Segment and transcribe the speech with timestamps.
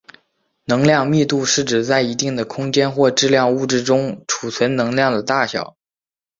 [0.65, 5.77] 能量密度是指在一定的空间或质量物质中储存能量的大小。